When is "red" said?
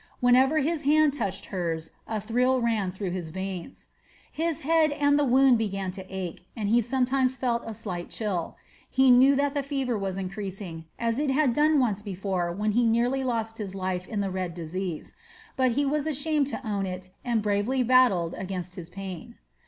14.31-14.55